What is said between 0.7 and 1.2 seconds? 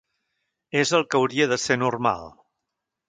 És el que